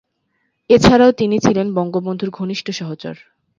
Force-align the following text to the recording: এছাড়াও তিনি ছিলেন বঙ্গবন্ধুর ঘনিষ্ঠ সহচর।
এছাড়াও 0.69 1.11
তিনি 1.11 1.35
ছিলেন 1.39 1.67
বঙ্গবন্ধুর 1.73 2.29
ঘনিষ্ঠ 2.29 2.67
সহচর। 2.71 3.15